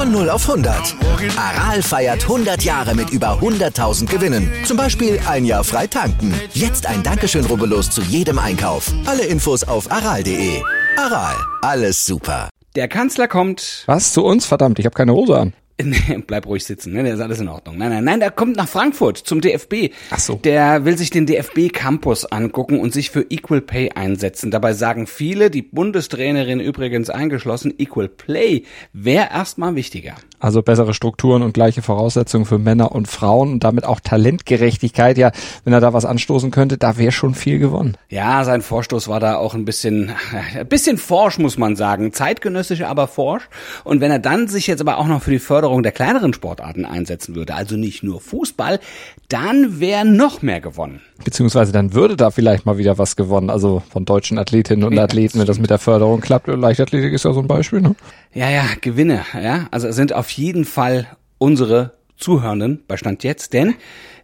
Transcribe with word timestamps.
Von 0.00 0.12
0 0.12 0.30
auf 0.30 0.48
100. 0.48 0.96
Aral 1.36 1.82
feiert 1.82 2.22
100 2.22 2.62
Jahre 2.62 2.94
mit 2.94 3.10
über 3.10 3.38
100.000 3.38 4.06
Gewinnen. 4.06 4.50
Zum 4.64 4.78
Beispiel 4.78 5.20
ein 5.28 5.44
Jahr 5.44 5.62
frei 5.62 5.86
tanken. 5.86 6.32
Jetzt 6.54 6.86
ein 6.86 7.02
Dankeschön, 7.02 7.44
rubbellos 7.44 7.90
zu 7.90 8.00
jedem 8.00 8.38
Einkauf. 8.38 8.90
Alle 9.04 9.26
Infos 9.26 9.62
auf 9.62 9.92
aral.de. 9.92 10.62
Aral, 10.96 11.36
alles 11.60 12.06
super. 12.06 12.48
Der 12.76 12.88
Kanzler 12.88 13.28
kommt. 13.28 13.82
Was? 13.84 14.14
Zu 14.14 14.24
uns? 14.24 14.46
Verdammt, 14.46 14.78
ich 14.78 14.86
habe 14.86 14.94
keine 14.94 15.12
Hose 15.12 15.38
an. 15.38 15.52
Bleib 16.26 16.46
ruhig 16.46 16.64
sitzen, 16.64 16.92
ne? 16.92 17.02
Der 17.02 17.14
ist 17.14 17.20
alles 17.20 17.40
in 17.40 17.48
Ordnung. 17.48 17.78
Nein, 17.78 17.90
nein, 17.90 18.04
nein, 18.04 18.20
der 18.20 18.30
kommt 18.30 18.56
nach 18.56 18.68
Frankfurt 18.68 19.18
zum 19.18 19.40
DFB. 19.40 19.92
Ach 20.10 20.18
so. 20.18 20.34
Der 20.36 20.84
will 20.84 20.96
sich 20.96 21.10
den 21.10 21.26
DFB 21.26 21.72
Campus 21.72 22.24
angucken 22.24 22.80
und 22.80 22.92
sich 22.92 23.10
für 23.10 23.26
Equal 23.30 23.60
Pay 23.60 23.92
einsetzen. 23.92 24.50
Dabei 24.50 24.72
sagen 24.72 25.06
viele, 25.06 25.50
die 25.50 25.62
Bundestrainerin 25.62 26.60
übrigens 26.60 27.10
eingeschlossen, 27.10 27.74
Equal 27.78 28.08
Play 28.08 28.64
wäre 28.92 29.28
erstmal 29.30 29.74
wichtiger. 29.74 30.14
Also 30.40 30.62
bessere 30.62 30.94
Strukturen 30.94 31.42
und 31.42 31.52
gleiche 31.52 31.82
Voraussetzungen 31.82 32.46
für 32.46 32.58
Männer 32.58 32.92
und 32.92 33.08
Frauen 33.08 33.52
und 33.52 33.64
damit 33.64 33.84
auch 33.84 34.00
Talentgerechtigkeit. 34.00 35.18
Ja, 35.18 35.32
wenn 35.64 35.74
er 35.74 35.80
da 35.80 35.92
was 35.92 36.06
anstoßen 36.06 36.50
könnte, 36.50 36.78
da 36.78 36.96
wäre 36.96 37.12
schon 37.12 37.34
viel 37.34 37.58
gewonnen. 37.58 37.98
Ja, 38.08 38.42
sein 38.44 38.62
Vorstoß 38.62 39.08
war 39.08 39.20
da 39.20 39.36
auch 39.36 39.54
ein 39.54 39.66
bisschen, 39.66 40.12
ein 40.56 40.66
bisschen 40.66 40.96
forsch, 40.96 41.38
muss 41.38 41.58
man 41.58 41.76
sagen. 41.76 42.14
Zeitgenössisch, 42.14 42.82
aber 42.82 43.06
forsch. 43.06 43.48
Und 43.84 44.00
wenn 44.00 44.10
er 44.10 44.18
dann 44.18 44.48
sich 44.48 44.66
jetzt 44.66 44.80
aber 44.80 44.96
auch 44.96 45.06
noch 45.06 45.22
für 45.22 45.30
die 45.30 45.38
Förderung 45.38 45.69
der 45.82 45.92
kleineren 45.92 46.32
Sportarten 46.32 46.84
einsetzen 46.84 47.34
würde, 47.34 47.54
also 47.54 47.76
nicht 47.76 48.02
nur 48.02 48.20
Fußball, 48.20 48.80
dann 49.28 49.78
wäre 49.78 50.04
noch 50.04 50.42
mehr 50.42 50.60
gewonnen. 50.60 51.00
Beziehungsweise 51.24 51.70
dann 51.70 51.92
würde 51.92 52.16
da 52.16 52.30
vielleicht 52.30 52.66
mal 52.66 52.78
wieder 52.78 52.98
was 52.98 53.14
gewonnen, 53.14 53.50
also 53.50 53.82
von 53.90 54.04
deutschen 54.04 54.38
Athletinnen 54.38 54.84
und 54.84 54.94
Ja, 54.94 55.04
Athleten, 55.04 55.38
wenn 55.38 55.46
das 55.46 55.50
das 55.50 55.60
mit 55.60 55.70
der 55.70 55.78
Förderung 55.78 56.20
klappt. 56.20 56.46
Leichtathletik 56.46 57.12
ist 57.12 57.24
ja 57.24 57.32
so 57.32 57.40
ein 57.40 57.48
Beispiel, 57.48 57.80
ne? 57.80 57.94
Ja, 58.32 58.48
ja, 58.48 58.64
Gewinne, 58.80 59.24
ja. 59.34 59.66
Also 59.70 59.88
es 59.88 59.96
sind 59.96 60.12
auf 60.12 60.30
jeden 60.30 60.64
Fall 60.64 61.06
unsere 61.38 61.92
Zuhörenden 62.16 62.84
bei 62.86 62.96
Stand 62.96 63.24
jetzt, 63.24 63.52
denn 63.52 63.74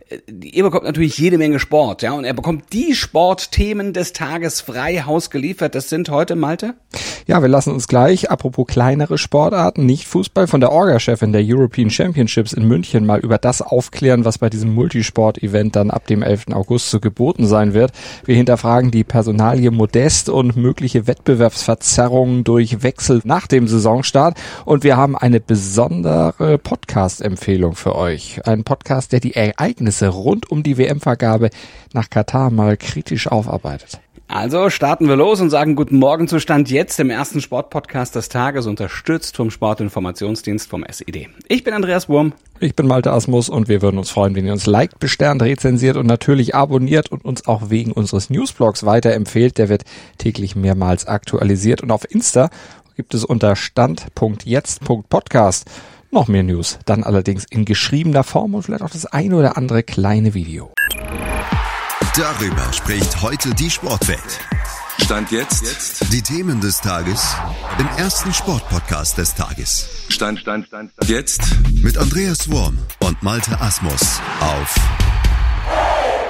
äh, 0.09 0.19
ihr 0.31 0.63
bekommt 0.63 0.85
natürlich 0.85 1.19
jede 1.19 1.39
Menge 1.39 1.59
Sport, 1.59 2.03
ja, 2.03 2.13
und 2.13 2.25
er 2.25 2.35
bekommt 2.35 2.73
die 2.73 2.95
Sportthemen 2.95 3.93
des 3.93 4.13
Tages 4.13 4.61
frei 4.61 5.03
Haus 5.05 5.31
geliefert. 5.31 5.75
Das 5.75 5.89
sind 5.89 6.11
heute, 6.11 6.37
Malte? 6.37 6.75
Ja, 7.27 7.43
wir 7.43 7.49
lassen 7.49 7.73
uns 7.73 7.89
gleich, 7.89 8.31
apropos 8.31 8.67
kleinere 8.67 9.19
Sportarten, 9.19 9.85
nicht 9.85 10.07
Fußball, 10.07 10.47
von 10.47 10.61
der 10.61 10.71
Orga-Chefin 10.71 11.33
der 11.33 11.43
European 11.45 11.91
Championships 11.91 12.53
in 12.53 12.69
München 12.69 13.05
mal 13.05 13.19
über 13.19 13.39
das 13.39 13.63
aufklären, 13.63 14.25
was 14.25 14.39
bei 14.39 14.49
diesem 14.49 14.75
Multisport-Event 14.75 15.75
dann 15.75 15.91
ab 15.91 16.07
dem 16.07 16.23
11. 16.23 16.47
August 16.53 16.91
zu 16.91 17.01
geboten 17.01 17.47
sein 17.47 17.75
wird. 17.75 17.93
Wir 18.25 18.37
hinterfragen 18.37 18.93
die 18.93 19.05
Personalie 19.05 19.73
Modest 19.73 20.29
und 20.29 20.57
mögliche 20.57 21.07
Wettbewerbsverzerrungen 21.07 22.45
durch 22.45 22.83
Wechsel 22.83 23.23
nach 23.25 23.49
dem 23.49 23.67
Saisonstart 23.67 24.39
und 24.65 24.85
wir 24.85 24.97
haben 24.97 25.17
eine 25.17 25.41
besondere 25.41 26.59
Podcast-Empfehlung 26.59 27.75
für 27.75 27.97
euch. 27.97 28.41
Ein 28.47 28.63
Podcast, 28.63 29.13
der 29.13 29.21
die 29.21 29.35
Ereignisse 29.35 29.96
rund 30.03 30.51
um 30.51 30.63
die 30.63 30.79
WM-Vergabe 30.79 31.51
nach 31.93 32.11
Katar 32.11 32.51
mal 32.51 32.77
kritisch 32.77 33.29
aufarbeitet. 33.29 34.01
Also 34.29 34.71
starten 34.71 35.09
wir 35.09 35.15
los 35.15 35.41
und 35.41 35.51
sagen 35.51 35.77
guten 35.77 36.01
Morgen 36.01 36.27
zu 36.27 36.41
Stand 36.41 36.69
jetzt 36.69 36.99
im 36.99 37.11
ersten 37.11 37.41
Sportpodcast 37.41 38.17
des 38.17 38.29
Tages, 38.29 38.67
unterstützt 38.67 39.37
vom 39.37 39.53
Sportinformationsdienst 39.53 40.69
vom 40.69 40.83
SED. 40.83 41.29
Ich 41.47 41.63
bin 41.63 41.75
Andreas 41.75 42.09
Wurm. 42.09 42.33
Ich 42.59 42.75
bin 42.75 42.89
Malte 42.89 43.13
Asmus 43.13 43.49
und 43.49 43.69
wir 43.69 43.83
würden 43.83 43.99
uns 43.99 44.11
freuen, 44.11 44.35
wenn 44.35 44.45
ihr 44.45 44.53
uns 44.53 44.67
liked, 44.67 44.99
besternt, 44.99 45.43
rezensiert 45.43 45.97
und 45.97 46.07
natürlich 46.07 46.57
abonniert 46.57 47.13
und 47.13 47.25
uns 47.25 47.47
auch 47.47 47.71
wegen 47.71 47.93
unseres 47.93 48.29
Newsblogs 48.29 48.85
weiterempfehlt. 48.85 49.59
Der 49.59 49.69
wird 49.69 49.85
täglich 50.19 50.57
mehrmals 50.57 51.07
aktualisiert 51.07 51.83
und 51.83 51.93
auf 51.93 52.11
Insta 52.11 52.51
gibt 52.97 53.15
es 53.15 53.25
unter 53.25 53.55
stand.jetzt.podcast 53.55 55.71
noch 56.11 56.29
mehr 56.29 56.43
News. 56.43 56.79
Dann 56.85 57.05
allerdings 57.05 57.45
in 57.51 57.65
geschriebener 57.65 58.25
Form 58.25 58.55
und 58.55 58.63
vielleicht 58.63 58.83
auch 58.83 58.91
das 58.91 59.07
eine 59.07 59.37
oder 59.37 59.57
andere 59.57 59.83
kleine 59.83 60.35
Video. 60.35 60.73
Darüber 62.17 62.73
spricht 62.73 63.23
heute 63.23 63.55
die 63.55 63.71
Sportwelt. 63.71 64.41
Stand 65.03 65.31
jetzt. 65.31 66.13
Die 66.13 66.23
Themen 66.23 66.61
des 66.61 66.81
Tages 66.81 67.37
im 67.79 67.87
ersten 67.99 68.33
Sportpodcast 68.33 69.19
des 69.19 69.35
Tages. 69.35 70.07
Stand, 70.09 70.41
Stand, 70.41 70.67
Stand, 70.67 70.93
Stand. 70.93 71.11
Jetzt. 71.11 71.43
Mit 71.83 71.99
Andreas 71.99 72.51
Worm 72.51 72.79
und 73.01 73.23
Malte 73.23 73.61
Asmus 73.61 74.21
auf 74.41 74.75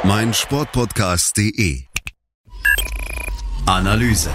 meinsportpodcast.de. 0.05 1.85
Analyse. 3.67 4.31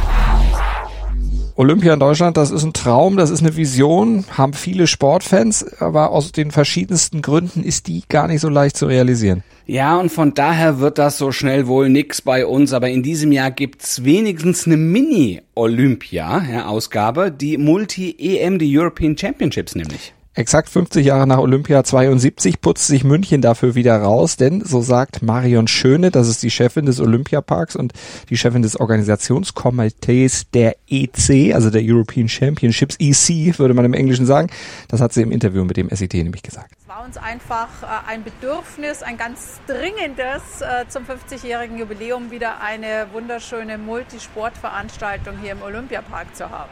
Olympia 1.55 1.93
in 1.93 1.99
Deutschland, 1.99 2.37
das 2.37 2.51
ist 2.51 2.63
ein 2.63 2.73
Traum, 2.73 3.17
das 3.17 3.29
ist 3.29 3.41
eine 3.41 3.55
Vision, 3.55 4.25
haben 4.37 4.53
viele 4.53 4.87
Sportfans, 4.87 5.79
aber 5.79 6.11
aus 6.11 6.31
den 6.31 6.51
verschiedensten 6.51 7.21
Gründen 7.21 7.63
ist 7.63 7.87
die 7.87 8.03
gar 8.07 8.27
nicht 8.27 8.41
so 8.41 8.49
leicht 8.49 8.77
zu 8.77 8.85
realisieren. 8.85 9.43
Ja, 9.65 9.97
und 9.97 10.11
von 10.11 10.33
daher 10.33 10.79
wird 10.79 10.97
das 10.97 11.17
so 11.17 11.31
schnell 11.31 11.67
wohl 11.67 11.89
nix 11.89 12.21
bei 12.21 12.45
uns, 12.45 12.73
aber 12.73 12.89
in 12.89 13.03
diesem 13.03 13.31
Jahr 13.31 13.51
gibt's 13.51 14.03
wenigstens 14.03 14.65
eine 14.65 14.75
Mini-Olympia-Ausgabe, 14.77 17.31
die 17.31 17.57
Multi-EM, 17.57 18.59
die 18.59 18.77
European 18.77 19.17
Championships 19.17 19.75
nämlich. 19.75 20.13
Exakt 20.33 20.69
50 20.69 21.05
Jahre 21.05 21.27
nach 21.27 21.39
Olympia 21.39 21.83
72 21.83 22.61
putzt 22.61 22.87
sich 22.87 23.03
München 23.03 23.41
dafür 23.41 23.75
wieder 23.75 23.97
raus, 23.97 24.37
denn 24.37 24.63
so 24.63 24.81
sagt 24.81 25.21
Marion 25.21 25.67
Schöne, 25.67 26.09
das 26.09 26.29
ist 26.29 26.41
die 26.41 26.49
Chefin 26.49 26.85
des 26.85 27.01
Olympiaparks 27.01 27.75
und 27.75 27.91
die 28.29 28.37
Chefin 28.37 28.61
des 28.61 28.79
Organisationskomitees 28.79 30.49
der 30.51 30.77
EC, 30.87 31.53
also 31.53 31.69
der 31.69 31.81
European 31.83 32.29
Championships, 32.29 32.95
EC 32.97 33.59
würde 33.59 33.73
man 33.73 33.83
im 33.83 33.93
Englischen 33.93 34.25
sagen. 34.25 34.49
Das 34.87 35.01
hat 35.01 35.11
sie 35.11 35.21
im 35.21 35.33
Interview 35.33 35.65
mit 35.65 35.75
dem 35.75 35.89
SET 35.89 36.13
nämlich 36.13 36.43
gesagt. 36.43 36.71
Es 36.79 36.87
war 36.87 37.03
uns 37.03 37.17
einfach 37.17 37.67
äh, 37.83 37.87
ein 38.07 38.23
Bedürfnis, 38.23 39.03
ein 39.03 39.17
ganz 39.17 39.59
dringendes 39.67 40.61
äh, 40.61 40.87
zum 40.87 41.03
50-jährigen 41.03 41.77
Jubiläum 41.77 42.31
wieder 42.31 42.61
eine 42.61 43.07
wunderschöne 43.11 43.77
Multisportveranstaltung 43.77 45.39
hier 45.39 45.51
im 45.51 45.61
Olympiapark 45.61 46.33
zu 46.37 46.49
haben. 46.49 46.71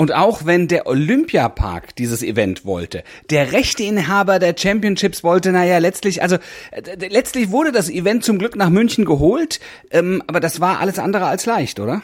Und 0.00 0.14
auch 0.14 0.46
wenn 0.46 0.68
der 0.68 0.86
Olympiapark 0.86 1.96
dieses 1.96 2.22
Event 2.22 2.64
wollte, 2.64 3.02
der 3.30 3.50
Rechteinhaber 3.50 4.38
der 4.38 4.54
Championships 4.56 5.24
wollte, 5.24 5.50
naja, 5.50 5.78
letztlich, 5.78 6.22
also 6.22 6.36
äh, 6.70 7.08
letztlich 7.08 7.50
wurde 7.50 7.72
das 7.72 7.90
Event 7.90 8.22
zum 8.22 8.38
Glück 8.38 8.54
nach 8.54 8.70
München 8.70 9.04
geholt, 9.04 9.58
ähm, 9.90 10.22
aber 10.28 10.38
das 10.38 10.60
war 10.60 10.78
alles 10.78 11.00
andere 11.00 11.26
als 11.26 11.46
leicht, 11.46 11.80
oder? 11.80 12.02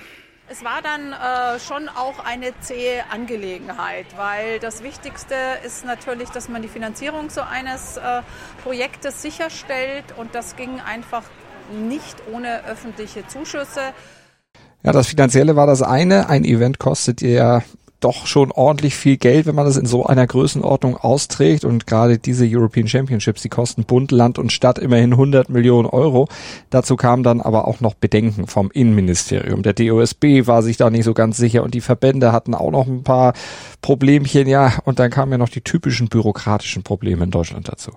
Es 0.50 0.64
war 0.64 0.82
dann 0.82 1.12
äh, 1.12 1.60
schon 1.60 1.88
auch 1.88 2.18
eine 2.24 2.52
zähe 2.58 3.04
Angelegenheit, 3.12 4.06
weil 4.16 4.58
das 4.58 4.82
Wichtigste 4.82 5.36
ist 5.64 5.86
natürlich, 5.86 6.30
dass 6.30 6.48
man 6.48 6.62
die 6.62 6.68
Finanzierung 6.68 7.30
so 7.30 7.42
eines 7.42 7.96
äh, 7.96 8.22
Projektes 8.64 9.22
sicherstellt 9.22 10.04
und 10.16 10.34
das 10.34 10.56
ging 10.56 10.80
einfach 10.80 11.22
nicht 11.88 12.16
ohne 12.32 12.64
öffentliche 12.66 13.24
Zuschüsse. 13.28 13.80
Ja, 14.82 14.92
das 14.92 15.06
Finanzielle 15.06 15.54
war 15.54 15.68
das 15.68 15.80
eine. 15.80 16.28
Ein 16.28 16.44
Event 16.44 16.78
kostet 16.78 17.22
ja 17.22 17.62
doch 18.04 18.26
schon 18.26 18.52
ordentlich 18.52 18.94
viel 18.94 19.16
Geld, 19.16 19.46
wenn 19.46 19.54
man 19.54 19.64
das 19.64 19.76
in 19.76 19.86
so 19.86 20.04
einer 20.04 20.26
Größenordnung 20.26 20.96
austrägt. 20.96 21.64
Und 21.64 21.86
gerade 21.86 22.18
diese 22.18 22.46
European 22.46 22.86
Championships, 22.86 23.42
die 23.42 23.48
kosten 23.48 23.84
Bund, 23.84 24.12
Land 24.12 24.38
und 24.38 24.52
Stadt 24.52 24.78
immerhin 24.78 25.12
100 25.12 25.48
Millionen 25.48 25.86
Euro. 25.86 26.28
Dazu 26.70 26.96
kamen 26.96 27.22
dann 27.22 27.40
aber 27.40 27.66
auch 27.66 27.80
noch 27.80 27.94
Bedenken 27.94 28.46
vom 28.46 28.70
Innenministerium. 28.70 29.62
Der 29.62 29.72
DOSB 29.72 30.46
war 30.46 30.62
sich 30.62 30.76
da 30.76 30.90
nicht 30.90 31.04
so 31.04 31.14
ganz 31.14 31.36
sicher 31.36 31.62
und 31.62 31.74
die 31.74 31.80
Verbände 31.80 32.32
hatten 32.32 32.54
auch 32.54 32.70
noch 32.70 32.86
ein 32.86 33.02
paar 33.02 33.32
Problemchen. 33.80 34.46
Ja, 34.46 34.74
und 34.84 34.98
dann 34.98 35.10
kamen 35.10 35.32
ja 35.32 35.38
noch 35.38 35.48
die 35.48 35.62
typischen 35.62 36.08
bürokratischen 36.08 36.82
Probleme 36.82 37.24
in 37.24 37.30
Deutschland 37.30 37.68
dazu. 37.68 37.92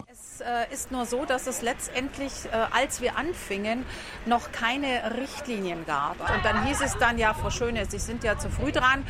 Es 0.47 0.71
äh, 0.71 0.73
ist 0.73 0.91
nur 0.91 1.05
so, 1.05 1.25
dass 1.25 1.45
es 1.45 1.61
letztendlich, 1.61 2.31
äh, 2.45 2.55
als 2.71 3.01
wir 3.01 3.17
anfingen, 3.17 3.85
noch 4.25 4.53
keine 4.53 5.17
Richtlinien 5.17 5.85
gab. 5.85 6.21
Und 6.21 6.45
dann 6.45 6.65
hieß 6.65 6.79
es 6.85 6.97
dann, 6.97 7.17
ja, 7.17 7.33
Frau 7.33 7.49
Schöne, 7.49 7.85
Sie 7.85 7.99
sind 7.99 8.23
ja 8.23 8.37
zu 8.37 8.49
früh 8.49 8.71
dran. 8.71 9.05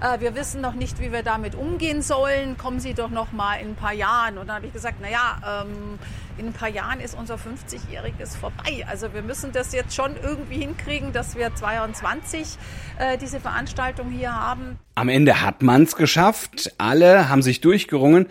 Äh, 0.00 0.20
wir 0.20 0.34
wissen 0.34 0.62
noch 0.62 0.72
nicht, 0.72 0.98
wie 0.98 1.12
wir 1.12 1.22
damit 1.22 1.54
umgehen 1.54 2.00
sollen. 2.00 2.56
Kommen 2.56 2.80
Sie 2.80 2.94
doch 2.94 3.10
noch 3.10 3.32
mal 3.32 3.56
in 3.56 3.70
ein 3.70 3.74
paar 3.74 3.92
Jahren. 3.92 4.38
Und 4.38 4.46
dann 4.46 4.56
habe 4.56 4.66
ich 4.66 4.72
gesagt, 4.72 4.96
na 5.02 5.10
ja, 5.10 5.62
ähm, 5.62 5.98
in 6.38 6.46
ein 6.46 6.52
paar 6.54 6.70
Jahren 6.70 7.00
ist 7.00 7.14
unser 7.18 7.34
50-jähriges 7.34 8.38
vorbei. 8.38 8.86
Also 8.88 9.12
wir 9.12 9.22
müssen 9.22 9.52
das 9.52 9.72
jetzt 9.72 9.94
schon 9.94 10.16
irgendwie 10.22 10.60
hinkriegen, 10.60 11.12
dass 11.12 11.36
wir 11.36 11.54
22 11.54 12.56
äh, 12.98 13.18
diese 13.18 13.40
Veranstaltung 13.40 14.10
hier 14.10 14.32
haben. 14.32 14.78
Am 14.94 15.10
Ende 15.10 15.42
hat 15.42 15.62
man's 15.62 15.96
geschafft. 15.96 16.72
Alle 16.78 17.28
haben 17.28 17.42
sich 17.42 17.60
durchgerungen. 17.60 18.28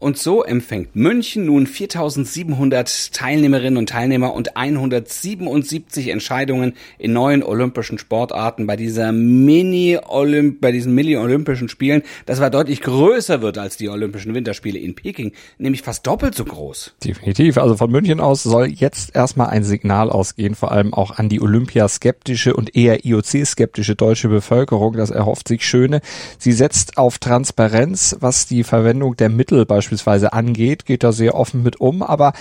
Und 0.00 0.16
so 0.16 0.42
empfängt 0.42 0.96
München 0.96 1.44
nun 1.44 1.66
4700 1.66 3.12
Teilnehmerinnen 3.12 3.76
und 3.76 3.90
Teilnehmer 3.90 4.32
und 4.32 4.56
177 4.56 6.08
Entscheidungen 6.08 6.72
in 6.98 7.12
neuen 7.12 7.42
olympischen 7.42 7.98
Sportarten 7.98 8.66
bei 8.66 8.76
dieser 8.76 9.12
Mini-Olymp, 9.12 10.62
bei 10.62 10.72
diesen 10.72 10.94
Mini-Olympischen 10.94 11.68
Spielen. 11.68 12.02
Das 12.24 12.40
war 12.40 12.48
deutlich 12.48 12.80
größer 12.80 13.42
wird 13.42 13.58
als 13.58 13.76
die 13.76 13.90
Olympischen 13.90 14.34
Winterspiele 14.34 14.78
in 14.78 14.94
Peking, 14.94 15.32
nämlich 15.58 15.82
fast 15.82 16.06
doppelt 16.06 16.34
so 16.34 16.46
groß. 16.46 16.94
Definitiv. 17.04 17.58
Also 17.58 17.76
von 17.76 17.90
München 17.90 18.20
aus 18.20 18.42
soll 18.42 18.68
jetzt 18.68 19.14
erstmal 19.14 19.48
ein 19.48 19.64
Signal 19.64 20.08
ausgehen, 20.08 20.54
vor 20.54 20.72
allem 20.72 20.94
auch 20.94 21.18
an 21.18 21.28
die 21.28 21.42
Olympiaskeptische 21.42 22.56
und 22.56 22.74
eher 22.74 23.04
IOC-skeptische 23.04 23.96
deutsche 23.96 24.28
Bevölkerung. 24.28 24.94
Das 24.94 25.10
erhofft 25.10 25.46
sich 25.46 25.66
Schöne. 25.66 26.00
Sie 26.38 26.52
setzt 26.52 26.96
auf 26.96 27.18
Transparenz, 27.18 28.16
was 28.20 28.46
die 28.46 28.64
Verwendung 28.64 29.14
der 29.16 29.28
Mittel 29.28 29.66
beispielsweise 29.66 29.89
angeht, 30.32 30.86
geht 30.86 31.02
da 31.02 31.12
sehr 31.12 31.34
offen 31.34 31.62
mit 31.62 31.80
um, 31.80 32.02
aber 32.02 32.32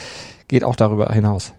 geht 0.47 0.63
auch 0.63 0.75
darüber 0.75 1.11
hinaus 1.11 1.53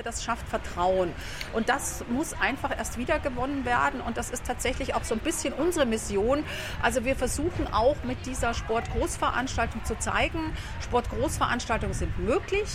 glaube, 0.00 0.02
das 0.02 0.24
schafft 0.24 0.48
Vertrauen. 0.48 1.12
Und 1.52 1.68
das 1.68 2.04
muss 2.08 2.34
einfach 2.40 2.76
erst 2.76 2.98
wiedergewonnen 2.98 3.64
werden. 3.64 4.00
Und 4.00 4.16
das 4.16 4.30
ist 4.30 4.44
tatsächlich 4.44 4.94
auch 4.94 5.04
so 5.04 5.14
ein 5.14 5.20
bisschen 5.20 5.52
unsere 5.52 5.86
Mission. 5.86 6.44
Also 6.82 7.04
wir 7.04 7.16
versuchen 7.16 7.72
auch 7.72 7.96
mit 8.04 8.26
dieser 8.26 8.54
Sportgroßveranstaltung 8.54 9.84
zu 9.84 9.98
zeigen, 9.98 10.52
Sportgroßveranstaltungen 10.82 11.94
sind 11.94 12.18
möglich, 12.18 12.68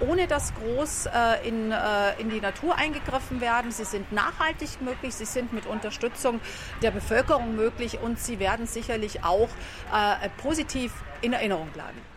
ohne 0.00 0.26
dass 0.26 0.52
groß 0.54 1.06
äh, 1.06 1.48
in, 1.48 1.72
äh, 1.72 2.20
in 2.20 2.30
die 2.30 2.40
Natur 2.40 2.76
eingegriffen 2.76 3.40
werden. 3.40 3.70
Sie 3.70 3.84
sind 3.84 4.12
nachhaltig 4.12 4.80
möglich, 4.80 5.14
sie 5.14 5.24
sind 5.24 5.52
mit 5.52 5.66
Unterstützung 5.66 6.40
der 6.82 6.90
Bevölkerung 6.90 7.54
möglich 7.56 7.98
und 8.00 8.18
sie 8.18 8.38
werden 8.38 8.66
sicherlich 8.66 9.24
auch 9.24 9.48
äh, 9.92 10.28
positiv 10.42 10.92
in 11.20 11.32
Erinnerung 11.32 11.68
bleiben. 11.68 12.11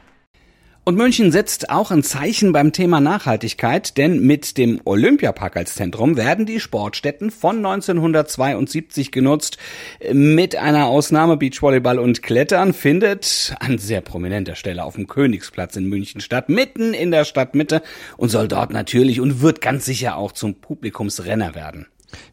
Und 0.88 0.98
München 0.98 1.32
setzt 1.32 1.72
auch 1.72 1.90
ein 1.90 2.04
Zeichen 2.04 2.52
beim 2.52 2.72
Thema 2.72 3.02
Nachhaltigkeit, 3.02 3.98
denn 3.98 4.20
mit 4.20 4.56
dem 4.56 4.80
Olympiapark 4.86 5.58
als 5.58 5.74
Zentrum 5.74 6.16
werden 6.16 6.46
die 6.46 6.60
Sportstätten 6.60 7.32
von 7.32 7.58
1972 7.58 9.12
genutzt. 9.12 9.58
Mit 10.14 10.56
einer 10.56 10.86
Ausnahme 10.86 11.38
Beachvolleyball 11.38 11.98
und 11.98 12.22
Klettern 12.22 12.72
findet 12.72 13.56
an 13.60 13.80
sehr 13.80 14.02
prominenter 14.02 14.54
Stelle 14.54 14.84
auf 14.84 14.94
dem 14.94 15.08
Königsplatz 15.08 15.76
in 15.76 15.90
München 15.90 16.22
statt, 16.22 16.50
mitten 16.50 16.94
in 16.94 17.10
der 17.10 17.26
Stadtmitte 17.26 17.82
und 18.18 18.30
soll 18.30 18.48
dort 18.48 18.72
natürlich 18.72 19.20
und 19.20 19.42
wird 19.42 19.62
ganz 19.62 19.86
sicher 19.86 20.18
auch 20.18 20.34
zum 20.34 20.54
Publikumsrenner 20.54 21.56
werden. 21.56 21.88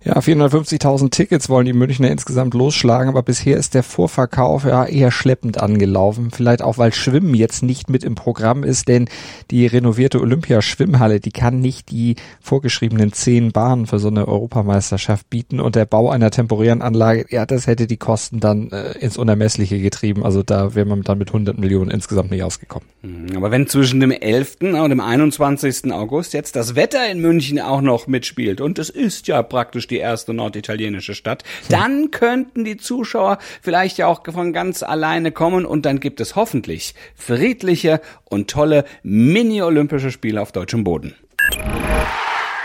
Ja, 0.05 0.19
450.000 0.19 1.11
Tickets 1.11 1.49
wollen 1.49 1.64
die 1.64 1.73
Münchner 1.73 2.11
insgesamt 2.11 2.55
losschlagen, 2.55 3.08
aber 3.08 3.23
bisher 3.23 3.56
ist 3.56 3.75
der 3.75 3.84
Vorverkauf 3.84 4.64
ja 4.64 4.84
eher 4.84 5.12
schleppend 5.12 5.62
angelaufen. 5.62 6.31
Vielleicht 6.32 6.61
auch, 6.61 6.76
weil 6.76 6.93
Schwimmen 6.93 7.34
jetzt 7.34 7.62
nicht 7.62 7.88
mit 7.88 8.02
im 8.02 8.17
Programm 8.17 8.64
ist, 8.64 8.88
denn 8.88 9.08
die 9.52 9.64
renovierte 9.67 10.20
Olympiaschwimmhalle, 10.20 11.20
die 11.20 11.31
kann 11.31 11.61
nicht 11.61 11.90
die 11.90 12.17
vorgeschriebenen 12.40 13.12
zehn 13.12 13.52
Bahnen 13.52 13.87
für 13.87 14.00
so 14.00 14.08
eine 14.08 14.26
Europameisterschaft 14.26 15.31
bieten 15.31 15.61
und 15.61 15.76
der 15.76 15.84
Bau 15.84 16.11
einer 16.11 16.31
temporären 16.31 16.82
Anlage, 16.82 17.26
ja, 17.31 17.46
das 17.46 17.69
hätte 17.69 17.87
die 17.87 17.96
Kosten 17.96 18.40
dann 18.40 18.70
äh, 18.73 18.99
ins 18.99 19.17
Unermessliche 19.17 19.79
getrieben. 19.79 20.25
Also 20.25 20.43
da 20.43 20.75
wäre 20.75 20.87
man 20.87 21.02
dann 21.02 21.19
mit 21.19 21.29
100 21.29 21.58
Millionen 21.58 21.93
insgesamt 21.93 22.32
nicht 22.32 22.43
ausgekommen. 22.43 22.88
Hm, 23.02 23.37
aber 23.37 23.52
wenn 23.52 23.69
zwischen 23.69 24.00
dem 24.00 24.11
11. 24.11 24.56
und 24.62 24.90
dem 24.90 25.00
21. 25.00 25.93
August 25.93 26.32
jetzt 26.34 26.56
das 26.56 26.75
Wetter 26.75 27.08
in 27.08 27.20
München 27.20 27.61
auch 27.61 27.81
noch 27.81 28.08
mitspielt 28.08 28.61
und 28.61 28.79
es 28.79 28.90
ist 28.90 29.29
ja 29.29 29.43
praktisch 29.43 29.72
praktisch 29.73 29.87
die 29.87 29.97
erste 29.97 30.35
norditalienische 30.35 31.15
Stadt. 31.15 31.45
Dann 31.71 32.11
könnten 32.11 32.63
die 32.65 32.77
Zuschauer 32.77 33.39
vielleicht 33.63 33.97
ja 33.97 34.07
auch 34.07 34.21
von 34.31 34.53
ganz 34.53 34.83
alleine 34.83 35.33
kommen 35.33 35.65
und 35.65 35.87
dann 35.87 35.99
gibt 35.99 36.21
es 36.21 36.37
hoffentlich 36.37 36.95
friedliche 37.17 38.03
und 38.25 38.51
tolle 38.51 38.85
Mini-Olympische 39.03 40.11
Spiele 40.11 40.43
auf 40.43 40.53
deutschem 40.53 40.85
Boden. 40.85 41.15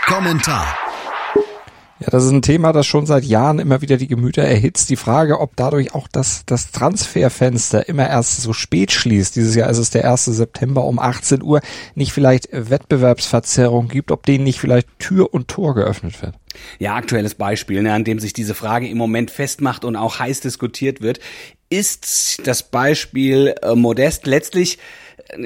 Kommentar 0.04 0.87
ja, 2.00 2.10
das 2.10 2.24
ist 2.24 2.30
ein 2.30 2.42
Thema, 2.42 2.72
das 2.72 2.86
schon 2.86 3.06
seit 3.06 3.24
Jahren 3.24 3.58
immer 3.58 3.82
wieder 3.82 3.96
die 3.96 4.06
Gemüter 4.06 4.42
erhitzt. 4.42 4.88
Die 4.90 4.96
Frage, 4.96 5.40
ob 5.40 5.56
dadurch 5.56 5.94
auch 5.94 6.06
das, 6.06 6.44
das 6.46 6.70
Transferfenster 6.70 7.88
immer 7.88 8.08
erst 8.08 8.40
so 8.40 8.52
spät 8.52 8.92
schließt, 8.92 9.34
dieses 9.34 9.54
Jahr 9.56 9.68
ist 9.68 9.78
es 9.78 9.90
der 9.90 10.08
1. 10.10 10.26
September 10.26 10.84
um 10.84 10.98
18 10.98 11.42
Uhr, 11.42 11.60
nicht 11.94 12.12
vielleicht 12.12 12.48
Wettbewerbsverzerrung 12.52 13.88
gibt, 13.88 14.12
ob 14.12 14.24
denen 14.26 14.44
nicht 14.44 14.60
vielleicht 14.60 14.88
Tür 14.98 15.34
und 15.34 15.48
Tor 15.48 15.74
geöffnet 15.74 16.22
wird. 16.22 16.34
Ja, 16.78 16.94
aktuelles 16.94 17.34
Beispiel, 17.34 17.82
ne, 17.82 17.92
an 17.92 18.04
dem 18.04 18.20
sich 18.20 18.32
diese 18.32 18.54
Frage 18.54 18.88
im 18.88 18.98
Moment 18.98 19.30
festmacht 19.30 19.84
und 19.84 19.96
auch 19.96 20.18
heiß 20.20 20.40
diskutiert 20.40 21.00
wird, 21.00 21.20
ist 21.70 22.46
das 22.46 22.62
Beispiel 22.62 23.54
äh, 23.62 23.74
Modest 23.74 24.26
letztlich 24.26 24.78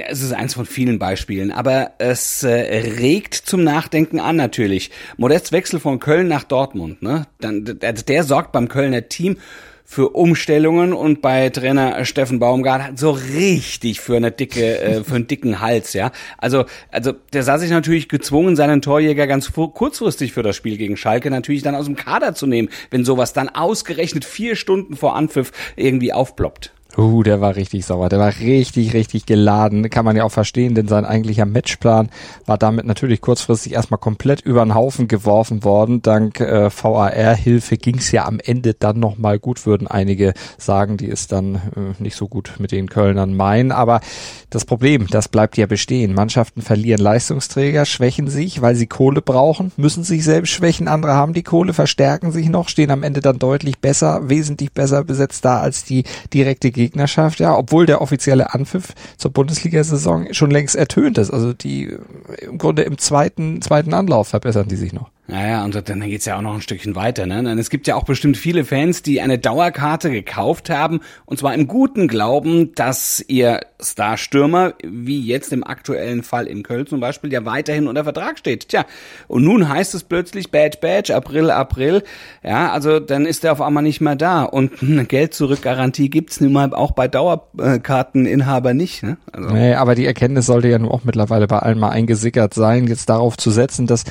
es 0.08 0.22
ist 0.22 0.32
eins 0.32 0.54
von 0.54 0.66
vielen 0.66 0.98
Beispielen, 0.98 1.50
aber 1.52 1.92
es 1.98 2.42
äh, 2.42 2.50
regt 2.50 3.34
zum 3.34 3.64
Nachdenken 3.64 4.20
an 4.20 4.36
natürlich. 4.36 4.90
Modests 5.16 5.52
Wechsel 5.52 5.80
von 5.80 5.98
Köln 5.98 6.28
nach 6.28 6.44
Dortmund, 6.44 7.02
ne? 7.02 7.26
Dann, 7.40 7.64
der, 7.64 7.92
der 7.92 8.24
sorgt 8.24 8.52
beim 8.52 8.68
Kölner 8.68 9.08
Team 9.08 9.38
für 9.84 10.10
Umstellungen 10.10 10.92
und 10.92 11.20
bei 11.20 11.50
Trainer 11.50 12.04
Steffen 12.04 12.38
Baumgart 12.38 12.98
so 12.98 13.10
richtig 13.10 14.00
für 14.00 14.16
eine 14.16 14.30
dicke, 14.30 14.80
äh, 14.80 15.04
für 15.04 15.16
einen 15.16 15.26
dicken 15.26 15.60
Hals, 15.60 15.92
ja. 15.92 16.12
Also, 16.38 16.64
also 16.90 17.12
der 17.32 17.42
sah 17.42 17.58
sich 17.58 17.70
natürlich 17.70 18.08
gezwungen, 18.08 18.56
seinen 18.56 18.80
Torjäger 18.80 19.26
ganz 19.26 19.52
kurzfristig 19.52 20.32
für 20.32 20.42
das 20.42 20.56
Spiel 20.56 20.78
gegen 20.78 20.96
Schalke 20.96 21.30
natürlich 21.30 21.62
dann 21.62 21.74
aus 21.74 21.86
dem 21.86 21.96
Kader 21.96 22.34
zu 22.34 22.46
nehmen, 22.46 22.68
wenn 22.90 23.04
sowas 23.04 23.32
dann 23.32 23.48
ausgerechnet 23.48 24.24
vier 24.24 24.56
Stunden 24.56 24.96
vor 24.96 25.14
Anpfiff 25.16 25.52
irgendwie 25.76 26.12
aufploppt. 26.12 26.72
Uh, 26.96 27.22
der 27.22 27.40
war 27.40 27.56
richtig 27.56 27.86
sauer. 27.86 28.10
Der 28.10 28.18
war 28.18 28.32
richtig, 28.40 28.92
richtig 28.92 29.24
geladen. 29.24 29.88
Kann 29.88 30.04
man 30.04 30.14
ja 30.14 30.24
auch 30.24 30.32
verstehen, 30.32 30.74
denn 30.74 30.88
sein 30.88 31.06
eigentlicher 31.06 31.46
Matchplan 31.46 32.10
war 32.44 32.58
damit 32.58 32.84
natürlich 32.84 33.22
kurzfristig 33.22 33.72
erstmal 33.72 33.98
komplett 33.98 34.42
über 34.42 34.62
den 34.62 34.74
Haufen 34.74 35.08
geworfen 35.08 35.64
worden. 35.64 36.02
Dank 36.02 36.40
äh, 36.40 36.68
VAR-Hilfe 36.70 37.78
ging 37.78 37.96
es 37.96 38.12
ja 38.12 38.26
am 38.26 38.40
Ende 38.40 38.74
dann 38.74 39.00
nochmal 39.00 39.38
gut, 39.38 39.64
würden 39.64 39.86
einige 39.86 40.34
sagen, 40.58 40.98
die 40.98 41.06
ist 41.06 41.32
dann 41.32 41.54
äh, 41.54 42.02
nicht 42.02 42.14
so 42.14 42.28
gut 42.28 42.54
mit 42.58 42.72
den 42.72 42.90
Kölnern 42.90 43.34
meinen. 43.34 43.72
Aber 43.72 44.02
das 44.50 44.66
Problem, 44.66 45.06
das 45.08 45.28
bleibt 45.28 45.56
ja 45.56 45.64
bestehen. 45.64 46.12
Mannschaften 46.12 46.60
verlieren 46.60 47.00
Leistungsträger, 47.00 47.86
schwächen 47.86 48.28
sich, 48.28 48.60
weil 48.60 48.74
sie 48.74 48.86
Kohle 48.86 49.22
brauchen, 49.22 49.72
müssen 49.78 50.04
sich 50.04 50.24
selbst 50.24 50.50
schwächen. 50.50 50.88
Andere 50.88 51.14
haben 51.14 51.32
die 51.32 51.42
Kohle, 51.42 51.72
verstärken 51.72 52.32
sich 52.32 52.50
noch, 52.50 52.68
stehen 52.68 52.90
am 52.90 53.02
Ende 53.02 53.22
dann 53.22 53.38
deutlich 53.38 53.78
besser, 53.78 54.28
wesentlich 54.28 54.72
besser 54.72 55.04
besetzt 55.04 55.46
da 55.46 55.60
als 55.60 55.84
die 55.84 56.04
direkte 56.34 56.70
Gegnerschaft, 56.82 57.38
ja, 57.38 57.56
obwohl 57.56 57.86
der 57.86 58.00
offizielle 58.00 58.52
Anpfiff 58.54 58.94
zur 59.16 59.30
Bundesliga-Saison 59.32 60.32
schon 60.32 60.50
längst 60.50 60.74
ertönt 60.74 61.18
ist. 61.18 61.30
Also 61.30 61.52
die 61.52 61.96
im 62.40 62.58
Grunde 62.58 62.82
im 62.82 62.98
zweiten, 62.98 63.62
zweiten 63.62 63.94
Anlauf 63.94 64.28
verbessern 64.28 64.68
die 64.68 64.76
sich 64.76 64.92
noch. 64.92 65.10
Naja, 65.32 65.64
und 65.64 65.88
dann 65.88 66.00
geht's 66.02 66.26
ja 66.26 66.36
auch 66.36 66.42
noch 66.42 66.52
ein 66.52 66.60
Stückchen 66.60 66.94
weiter. 66.94 67.24
Ne? 67.24 67.58
Es 67.58 67.70
gibt 67.70 67.86
ja 67.86 67.96
auch 67.96 68.04
bestimmt 68.04 68.36
viele 68.36 68.66
Fans, 68.66 69.00
die 69.00 69.22
eine 69.22 69.38
Dauerkarte 69.38 70.10
gekauft 70.10 70.68
haben, 70.68 71.00
und 71.24 71.38
zwar 71.38 71.54
im 71.54 71.66
guten 71.66 72.06
Glauben, 72.06 72.74
dass 72.74 73.24
ihr 73.28 73.60
Starstürmer, 73.80 74.74
wie 74.84 75.22
jetzt 75.22 75.50
im 75.54 75.64
aktuellen 75.64 76.22
Fall 76.22 76.46
in 76.46 76.62
Köln 76.62 76.86
zum 76.86 77.00
Beispiel, 77.00 77.32
ja 77.32 77.46
weiterhin 77.46 77.88
unter 77.88 78.04
Vertrag 78.04 78.38
steht. 78.38 78.68
Tja, 78.68 78.84
und 79.26 79.42
nun 79.42 79.70
heißt 79.70 79.94
es 79.94 80.04
plötzlich 80.04 80.50
Bad 80.50 80.82
Badge, 80.82 81.16
April, 81.16 81.50
April. 81.50 82.02
Ja, 82.44 82.70
also 82.70 83.00
dann 83.00 83.24
ist 83.24 83.42
er 83.42 83.52
auf 83.52 83.62
einmal 83.62 83.82
nicht 83.82 84.02
mehr 84.02 84.16
da. 84.16 84.42
Und 84.42 84.82
eine 84.82 85.06
Geld-Zurück-Garantie 85.06 86.10
gibt's 86.10 86.42
nun 86.42 86.52
mal 86.52 86.74
auch 86.74 86.90
bei 86.90 87.08
Dauerkarteninhaber 87.08 88.74
nicht. 88.74 89.02
Ne? 89.02 89.16
Also. 89.32 89.48
Nee, 89.48 89.76
aber 89.76 89.94
die 89.94 90.04
Erkenntnis 90.04 90.44
sollte 90.44 90.68
ja 90.68 90.78
nun 90.78 90.90
auch 90.90 91.04
mittlerweile 91.04 91.46
bei 91.46 91.60
allen 91.60 91.78
mal 91.78 91.88
eingesickert 91.88 92.52
sein, 92.52 92.86
jetzt 92.86 93.08
darauf 93.08 93.38
zu 93.38 93.50
setzen, 93.50 93.86
dass 93.86 94.04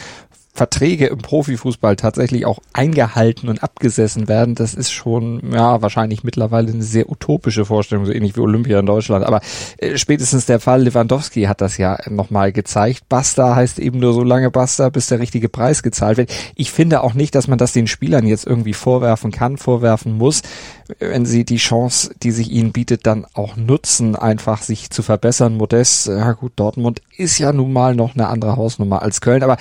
Verträge 0.53 1.07
im 1.07 1.19
Profifußball 1.19 1.95
tatsächlich 1.95 2.45
auch 2.45 2.59
eingehalten 2.73 3.47
und 3.47 3.63
abgesessen 3.63 4.27
werden, 4.27 4.53
das 4.53 4.73
ist 4.73 4.91
schon 4.91 5.53
ja 5.53 5.81
wahrscheinlich 5.81 6.25
mittlerweile 6.25 6.71
eine 6.71 6.83
sehr 6.83 7.09
utopische 7.09 7.63
Vorstellung, 7.63 8.05
so 8.05 8.11
ähnlich 8.11 8.35
wie 8.35 8.41
Olympia 8.41 8.79
in 8.79 8.85
Deutschland. 8.85 9.25
Aber 9.25 9.39
äh, 9.77 9.97
spätestens 9.97 10.45
der 10.45 10.59
Fall 10.59 10.83
Lewandowski 10.83 11.43
hat 11.43 11.61
das 11.61 11.77
ja 11.77 11.97
nochmal 12.09 12.51
gezeigt. 12.51 13.07
Basta 13.07 13.55
heißt 13.55 13.79
eben 13.79 13.99
nur 13.99 14.13
so 14.13 14.23
lange 14.23 14.51
Basta, 14.51 14.89
bis 14.89 15.07
der 15.07 15.19
richtige 15.19 15.47
Preis 15.47 15.83
gezahlt 15.83 16.17
wird. 16.17 16.33
Ich 16.55 16.71
finde 16.71 17.01
auch 17.01 17.13
nicht, 17.13 17.33
dass 17.33 17.47
man 17.47 17.57
das 17.57 17.71
den 17.71 17.87
Spielern 17.87 18.27
jetzt 18.27 18.45
irgendwie 18.45 18.73
vorwerfen 18.73 19.31
kann, 19.31 19.57
vorwerfen 19.57 20.17
muss, 20.17 20.41
wenn 20.99 21.25
sie 21.25 21.45
die 21.45 21.57
Chance, 21.57 22.11
die 22.21 22.31
sich 22.31 22.51
ihnen 22.51 22.73
bietet, 22.73 23.07
dann 23.07 23.25
auch 23.33 23.55
nutzen, 23.55 24.17
einfach 24.17 24.61
sich 24.61 24.89
zu 24.89 25.01
verbessern. 25.01 25.55
Modest, 25.55 26.07
ja 26.07 26.33
gut, 26.33 26.53
Dortmund 26.57 27.01
ist 27.15 27.37
ja 27.37 27.53
nun 27.53 27.71
mal 27.71 27.95
noch 27.95 28.15
eine 28.15 28.27
andere 28.27 28.57
Hausnummer 28.57 29.01
als 29.01 29.21
Köln, 29.21 29.43
aber 29.43 29.57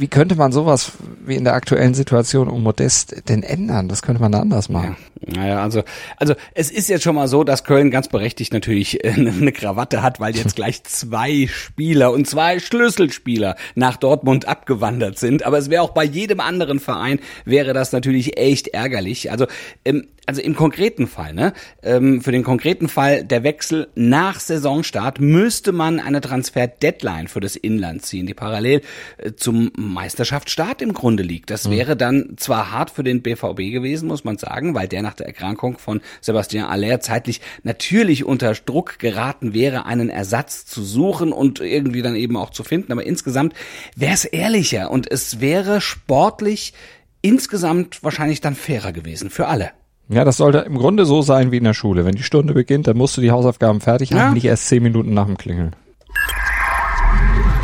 wie 0.00 0.08
könnte 0.08 0.34
man 0.34 0.50
sowas 0.50 0.92
wie 1.24 1.36
in 1.36 1.44
der 1.44 1.54
aktuellen 1.54 1.94
Situation 1.94 2.48
um 2.48 2.62
Modest 2.62 3.28
denn 3.28 3.42
ändern? 3.42 3.88
Das 3.88 4.02
könnte 4.02 4.20
man 4.20 4.34
anders 4.34 4.68
machen. 4.68 4.96
Ja, 5.20 5.32
naja, 5.36 5.62
also, 5.62 5.82
also 6.16 6.34
es 6.54 6.70
ist 6.70 6.88
jetzt 6.88 7.02
schon 7.02 7.14
mal 7.14 7.28
so, 7.28 7.44
dass 7.44 7.64
Köln 7.64 7.90
ganz 7.90 8.08
berechtigt 8.08 8.52
natürlich 8.52 9.04
äh, 9.04 9.10
eine 9.10 9.52
Krawatte 9.52 10.02
hat, 10.02 10.18
weil 10.18 10.34
jetzt 10.34 10.56
gleich 10.60 10.82
zwei 10.84 11.46
Spieler 11.48 12.12
und 12.12 12.26
zwei 12.26 12.58
Schlüsselspieler 12.58 13.56
nach 13.74 13.96
Dortmund 13.98 14.48
abgewandert 14.48 15.18
sind. 15.18 15.44
Aber 15.44 15.58
es 15.58 15.68
wäre 15.68 15.82
auch 15.82 15.90
bei 15.90 16.04
jedem 16.04 16.40
anderen 16.40 16.80
Verein 16.80 17.20
wäre 17.44 17.74
das 17.74 17.92
natürlich 17.92 18.38
echt 18.38 18.68
ärgerlich. 18.68 19.30
Also 19.30 19.46
ähm, 19.84 20.06
also 20.30 20.42
im 20.42 20.54
konkreten 20.54 21.08
Fall, 21.08 21.34
ne, 21.34 21.52
ähm, 21.82 22.22
für 22.22 22.30
den 22.30 22.44
konkreten 22.44 22.88
Fall 22.88 23.24
der 23.24 23.42
Wechsel 23.42 23.88
nach 23.96 24.38
Saisonstart 24.38 25.20
müsste 25.20 25.72
man 25.72 25.98
eine 25.98 26.20
Transfer-Deadline 26.20 27.26
für 27.26 27.40
das 27.40 27.56
Inland 27.56 28.04
ziehen, 28.04 28.26
die 28.26 28.34
parallel 28.34 28.82
äh, 29.18 29.32
zum 29.32 29.72
Meisterschaftsstart 29.92 30.82
im 30.82 30.92
Grunde 30.92 31.22
liegt. 31.22 31.50
Das 31.50 31.66
mhm. 31.66 31.72
wäre 31.72 31.96
dann 31.96 32.34
zwar 32.36 32.70
hart 32.70 32.90
für 32.90 33.04
den 33.04 33.22
BVB 33.22 33.72
gewesen, 33.72 34.08
muss 34.08 34.24
man 34.24 34.38
sagen, 34.38 34.74
weil 34.74 34.88
der 34.88 35.02
nach 35.02 35.14
der 35.14 35.26
Erkrankung 35.26 35.78
von 35.78 36.00
Sebastian 36.20 36.66
Aller 36.66 37.00
zeitlich 37.00 37.40
natürlich 37.62 38.24
unter 38.24 38.52
Druck 38.54 38.98
geraten 38.98 39.54
wäre, 39.54 39.86
einen 39.86 40.08
Ersatz 40.08 40.66
zu 40.66 40.82
suchen 40.82 41.32
und 41.32 41.60
irgendwie 41.60 42.02
dann 42.02 42.16
eben 42.16 42.36
auch 42.36 42.50
zu 42.50 42.64
finden. 42.64 42.92
Aber 42.92 43.04
insgesamt 43.04 43.54
wäre 43.96 44.14
es 44.14 44.24
ehrlicher 44.24 44.90
und 44.90 45.10
es 45.10 45.40
wäre 45.40 45.80
sportlich 45.80 46.74
insgesamt 47.22 48.02
wahrscheinlich 48.02 48.40
dann 48.40 48.54
fairer 48.54 48.92
gewesen 48.92 49.30
für 49.30 49.46
alle. 49.46 49.70
Ja, 50.08 50.24
das 50.24 50.38
sollte 50.38 50.58
im 50.58 50.76
Grunde 50.76 51.06
so 51.06 51.22
sein 51.22 51.52
wie 51.52 51.58
in 51.58 51.64
der 51.64 51.74
Schule. 51.74 52.04
Wenn 52.04 52.16
die 52.16 52.24
Stunde 52.24 52.52
beginnt, 52.52 52.88
dann 52.88 52.96
musst 52.96 53.16
du 53.16 53.20
die 53.20 53.30
Hausaufgaben 53.30 53.80
fertig 53.80 54.12
haben, 54.12 54.18
ja. 54.18 54.30
nicht 54.32 54.44
erst 54.44 54.66
zehn 54.66 54.82
Minuten 54.82 55.14
nach 55.14 55.26
dem 55.26 55.38
Klingeln. 55.38 55.76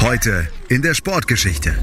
Heute 0.00 0.46
in 0.68 0.82
der 0.82 0.94
Sportgeschichte. 0.94 1.74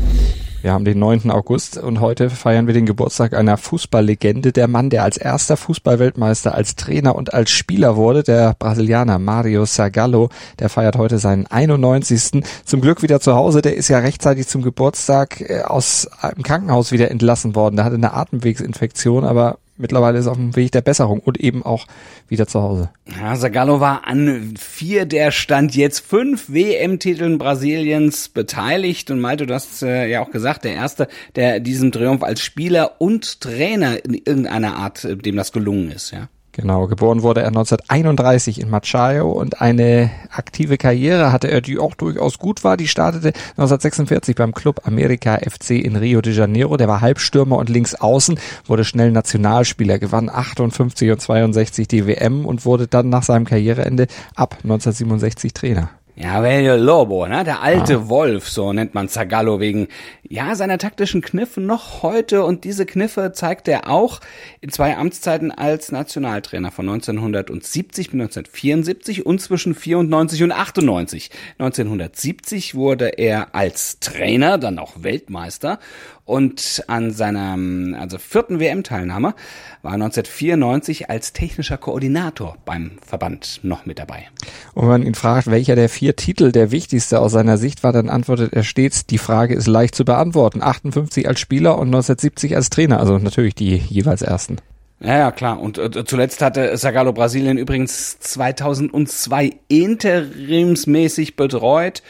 Wir 0.64 0.72
haben 0.72 0.86
den 0.86 0.98
9. 0.98 1.30
August 1.30 1.78
und 1.78 2.00
heute 2.00 2.30
feiern 2.30 2.68
wir 2.68 2.74
den 2.74 2.86
Geburtstag 2.86 3.34
einer 3.34 3.58
Fußballlegende. 3.58 4.54
Der 4.54 4.70
Mann, 4.70 4.90
der 4.90 5.04
als 5.04 5.18
erster 5.18 5.58
Fußballweltmeister, 5.58 6.56
als 6.56 6.78
Trainer 6.78 7.16
und 7.16 7.34
als 7.34 7.52
Spieler 7.52 7.98
wurde, 7.98 8.24
der 8.24 8.56
Brasilianer 8.58 9.20
Mario 9.20 9.66
Zagallo, 9.66 10.30
der 10.60 10.70
feiert 10.70 10.96
heute 10.96 11.20
seinen 11.20 11.48
91. 11.48 12.46
Zum 12.64 12.80
Glück 12.80 13.02
wieder 13.02 13.20
zu 13.20 13.36
Hause. 13.36 13.62
Der 13.62 13.76
ist 13.76 13.90
ja 13.90 13.98
rechtzeitig 14.00 14.48
zum 14.48 14.62
Geburtstag 14.62 15.42
äh, 15.42 15.64
aus 15.64 16.08
einem 16.22 16.44
Krankenhaus 16.44 16.94
wieder 16.94 17.12
entlassen 17.12 17.56
worden. 17.56 17.76
Der 17.76 17.84
hatte 17.84 17.96
eine 17.96 18.14
Atemwegsinfektion, 18.14 19.26
aber 19.26 19.58
mittlerweile 19.78 20.20
ist 20.20 20.28
auf 20.28 20.38
dem 20.38 20.56
Weg 20.56 20.72
der 20.72 20.82
Besserung 20.82 21.20
und 21.20 21.40
eben 21.40 21.64
auch 21.64 21.88
wieder 22.28 22.48
zu 22.48 22.62
Hause. 22.62 22.90
Ja, 23.20 23.36
Zagallo 23.36 23.80
war 23.80 24.08
an 24.08 24.54
vier 24.58 25.06
der 25.06 25.32
Stand 25.32 25.76
jetzt 25.76 26.00
fünf 26.00 26.52
WM-Titeln 26.52 27.38
Brasiliens 27.38 28.30
beteiligt 28.30 29.12
und 29.12 29.20
Malte, 29.20 29.46
du 29.46 29.54
hast 29.54 29.84
äh, 29.84 30.08
ja 30.08 30.24
auch 30.24 30.32
gesagt, 30.32 30.64
der 30.64 30.74
erste, 30.74 31.08
der 31.36 31.60
diesen 31.60 31.92
Triumph 31.92 32.24
als 32.24 32.42
Spieler 32.42 33.02
und 33.02 33.42
Trainer 33.42 34.04
in 34.04 34.14
irgendeiner 34.14 34.76
Art, 34.76 35.04
äh, 35.04 35.16
dem 35.16 35.36
das 35.36 35.52
gelungen 35.52 35.92
ist, 35.92 36.12
ja. 36.12 36.30
Genau, 36.56 36.86
geboren 36.86 37.24
wurde 37.24 37.42
er 37.42 37.48
1931 37.48 38.62
in 38.62 38.70
Machayo 38.70 39.32
und 39.32 39.60
eine 39.60 40.12
aktive 40.30 40.78
Karriere 40.78 41.32
hatte 41.32 41.50
er, 41.50 41.62
die 41.62 41.80
auch 41.80 41.96
durchaus 41.96 42.38
gut 42.38 42.64
war. 42.64 42.78
Die 42.78 42.88
startete 42.88 43.30
1946 43.58 44.36
beim 44.36 44.54
Club 44.54 44.82
America 44.86 45.38
FC 45.38 45.72
in 45.72 45.96
Rio 45.96 46.22
de 46.22 46.32
Janeiro. 46.32 46.78
Der 46.78 46.88
war 46.88 47.02
Halbstürmer 47.02 47.58
und 47.58 47.70
links 47.70 47.96
außen, 47.96 48.40
wurde 48.68 48.86
schnell 48.86 49.12
Nationalspieler, 49.12 49.98
gewann 49.98 50.30
58 50.30 51.10
und 51.10 51.22
62 51.22 51.88
die 51.88 52.06
WM 52.06 52.46
und 52.46 52.66
wurde 52.66 52.86
dann 52.86 53.10
nach 53.10 53.24
seinem 53.24 53.46
Karriereende 53.46 54.06
ab 54.36 54.58
1967 54.62 55.54
Trainer. 55.54 55.90
Ja, 56.16 56.44
Velho 56.44 56.76
Lobo, 56.76 57.26
ne? 57.26 57.44
der 57.44 57.64
alte 57.64 57.96
ah. 57.96 58.08
Wolf, 58.08 58.48
so 58.48 58.72
nennt 58.72 58.94
man 58.94 59.10
Zagallo 59.10 59.60
wegen 59.60 59.88
ja 60.22 60.54
seiner 60.54 60.78
taktischen 60.78 61.22
Kniffe 61.22 61.60
noch 61.60 62.04
heute 62.04 62.44
und 62.44 62.66
diese 62.66 62.86
Kniffe 62.86 63.32
zeigt 63.34 63.68
er 63.68 63.90
auch 63.90 64.20
in 64.62 64.70
zwei 64.70 64.96
Amtszeiten 64.96 65.50
als 65.50 65.92
Nationaltrainer 65.92 66.70
von 66.70 66.88
1970 66.88 68.12
bis 68.12 68.14
1974 68.14 69.26
und 69.26 69.42
zwischen 69.42 69.74
94 69.74 70.44
und 70.44 70.52
98. 70.52 71.32
1970 71.58 72.76
wurde 72.76 73.08
er 73.08 73.56
als 73.56 73.98
Trainer 74.00 74.60
dann 74.60 74.78
auch 74.78 74.94
Weltmeister 75.02 75.80
und 76.26 76.84
an 76.88 77.12
seiner 77.12 77.58
also 78.00 78.18
vierten 78.18 78.60
WM-Teilnahme 78.60 79.36
war 79.82 79.94
1994 79.94 81.10
als 81.10 81.34
technischer 81.34 81.78
Koordinator 81.78 82.58
beim 82.64 82.92
Verband 83.06 83.60
noch 83.64 83.86
mit 83.86 84.00
dabei. 84.00 84.28
Und 84.74 84.84
wenn 84.84 84.90
man 84.90 85.04
ihn 85.04 85.16
fragt, 85.16 85.48
welcher 85.48 85.76
der 85.76 85.90
vier 85.90 86.16
Titel 86.16 86.52
der 86.52 86.72
wichtigste 86.72 87.20
aus 87.20 87.34
seiner 87.34 87.58
Sicht 87.58 87.84
war, 87.84 87.92
dann 87.92 88.10
antwortet 88.10 88.54
er 88.54 88.64
stets, 88.64 89.06
die 89.06 89.18
Frage 89.18 89.54
ist 89.54 89.68
leicht 89.68 89.96
zu 89.96 90.06
beantworten. 90.06 90.62
58 90.62 91.28
als 91.28 91.40
Spieler 91.40 91.78
und 91.78 91.88
1970 91.88 92.56
als 92.56 92.70
Trainer, 92.70 93.00
also 93.00 93.18
natürlich 93.18 93.56
die 93.56 93.76
jeweils 93.76 94.22
ersten. 94.22 94.58
Ja, 95.02 95.18
ja, 95.18 95.32
klar. 95.32 95.60
Und 95.60 95.78
äh, 95.78 96.06
zuletzt 96.06 96.42
hatte 96.42 96.78
Sagalo 96.78 97.12
Brasilien 97.12 97.58
übrigens 97.58 98.20
2002 98.20 99.52
interimsmäßig 99.68 101.36
betreut. 101.36 102.02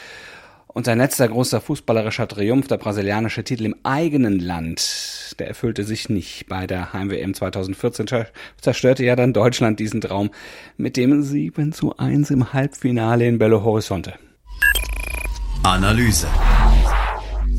Und 0.73 0.85
sein 0.85 0.97
letzter 0.97 1.27
großer 1.27 1.61
fußballerischer 1.61 2.27
Triumph, 2.27 2.67
der 2.67 2.77
brasilianische 2.77 3.43
Titel 3.43 3.65
im 3.65 3.75
eigenen 3.83 4.39
Land, 4.39 5.35
der 5.37 5.47
erfüllte 5.47 5.83
sich 5.83 6.09
nicht. 6.09 6.47
Bei 6.47 6.65
der 6.65 6.93
Heim-WM 6.93 7.35
2014 7.35 8.07
zerstörte 8.59 9.05
ja 9.05 9.15
dann 9.15 9.33
Deutschland 9.33 9.79
diesen 9.79 10.01
Traum 10.01 10.31
mit 10.75 10.97
dem 10.97 11.21
7 11.21 11.73
zu 11.73 11.97
1 11.97 12.31
im 12.31 12.53
Halbfinale 12.53 13.27
in 13.27 13.37
Belo 13.37 13.63
Horizonte. 13.63 14.15
Analyse. 15.61 16.27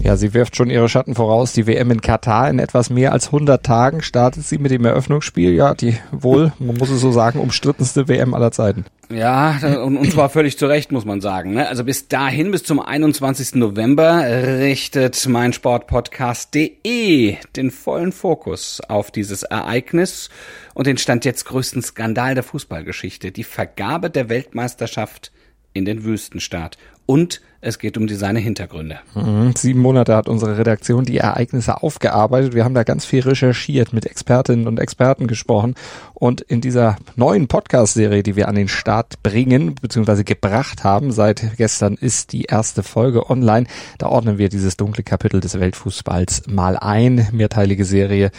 Ja, 0.05 0.17
sie 0.17 0.35
wirft 0.35 0.55
schon 0.55 0.69
ihre 0.69 0.91
Schatten 0.91 1.15
voraus. 1.15 1.55
Die 1.55 1.67
WM 1.67 1.91
in 1.91 2.03
Katar 2.03 2.51
in 2.51 2.59
etwas 2.59 2.91
mehr 2.91 3.13
als 3.13 3.29
100 3.29 3.65
Tagen 3.65 4.03
startet 4.03 4.45
sie 4.45 4.59
mit 4.59 4.71
dem 4.71 4.85
Eröffnungsspiel. 4.85 5.55
Ja, 5.55 5.73
die 5.73 5.97
wohl, 6.13 6.53
man 6.59 6.77
muss 6.77 6.91
es 6.91 7.01
so 7.01 7.11
sagen, 7.11 7.41
umstrittenste 7.41 8.07
WM 8.07 8.35
aller 8.35 8.53
Zeiten. 8.53 8.85
Ja, 9.09 9.59
und, 9.83 9.97
und 9.97 10.13
zwar 10.13 10.29
völlig 10.29 10.59
zu 10.59 10.67
Recht, 10.67 10.93
muss 10.93 11.07
man 11.07 11.23
sagen. 11.23 11.55
Ne? 11.55 11.67
Also 11.67 11.85
bis 11.85 12.07
dahin, 12.07 12.51
bis 12.51 12.65
zum 12.65 12.81
21. 12.81 13.55
November, 13.55 14.27
richtet 14.59 15.27
mein 15.27 15.55
Sportpodcast.de 15.55 17.37
den 17.57 17.71
vollen 17.71 18.13
Fokus 18.13 18.83
auf 18.87 19.11
dieses 19.11 19.43
Ereignis 19.43 20.29
und 20.75 20.87
den 20.87 20.99
stand 20.99 21.25
jetzt 21.25 21.47
größten 21.47 21.81
Skandal 21.81 22.35
der 22.35 22.45
Fußballgeschichte, 22.45 23.33
die 23.33 23.45
Vergabe 23.45 24.11
der 24.11 24.29
Weltmeisterschaft 24.29 25.33
in 25.75 25.85
den 25.85 26.05
Wüstenstaat. 26.05 26.79
Und 27.07 27.43
es 27.61 27.79
geht 27.79 27.97
um 27.99 28.07
die, 28.07 28.15
seine 28.15 28.39
Hintergründe. 28.39 28.99
Mhm. 29.15 29.53
Sieben 29.57 29.81
Monate 29.81 30.15
hat 30.15 30.29
unsere 30.29 30.59
Redaktion 30.59 31.05
die 31.05 31.19
Ereignisse 31.19 31.83
aufgearbeitet. 31.83 32.55
Wir 32.55 32.65
haben 32.65 32.75
da 32.75 32.83
ganz 32.83 33.05
viel 33.05 33.21
recherchiert, 33.21 33.93
mit 33.93 34.07
Expertinnen 34.07 34.67
und 34.67 34.79
Experten 34.79 35.27
gesprochen. 35.27 35.75
Und 36.15 36.41
in 36.41 36.61
dieser 36.61 36.97
neuen 37.17 37.49
Podcast-Serie, 37.49 38.23
die 38.23 38.37
wir 38.37 38.49
an 38.49 38.55
den 38.55 38.69
Start 38.69 39.23
bringen, 39.23 39.75
beziehungsweise 39.75 40.25
gebracht 40.25 40.85
haben, 40.85 41.13
seit 41.13 41.57
gestern 41.57 41.95
ist 41.95 42.33
die 42.33 42.45
erste 42.45 42.83
Folge 42.83 43.29
online. 43.29 43.67
Da 43.99 44.07
ordnen 44.07 44.39
wir 44.39 44.49
dieses 44.49 44.77
dunkle 44.77 45.03
Kapitel 45.03 45.41
des 45.41 45.59
Weltfußballs 45.59 46.47
mal 46.47 46.77
ein. 46.77 47.29
Mehrteilige 47.33 47.85
Serie. 47.85 48.31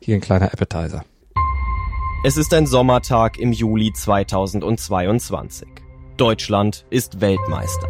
Hier 0.00 0.16
ein 0.16 0.20
kleiner 0.20 0.52
Appetizer. 0.52 1.04
Es 2.24 2.36
ist 2.36 2.54
ein 2.54 2.66
Sommertag 2.66 3.38
im 3.38 3.52
Juli 3.52 3.92
2022. 3.92 5.81
Deutschland 6.22 6.86
ist 6.88 7.20
Weltmeister. 7.20 7.88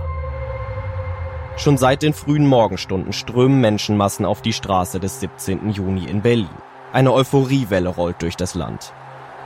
Schon 1.59 1.77
seit 1.77 2.01
den 2.01 2.15
frühen 2.15 2.47
Morgenstunden 2.47 3.12
strömen 3.12 3.61
Menschenmassen 3.61 4.25
auf 4.25 4.41
die 4.41 4.55
Straße 4.55 5.01
des 5.01 5.21
17. 5.21 5.69
Juni 5.69 6.07
in 6.07 6.23
Berlin. 6.23 6.49
Eine 6.95 7.12
Euphoriewelle 7.12 7.91
rollt 7.91 8.23
durch 8.23 8.37
das 8.37 8.55
Land. 8.55 8.95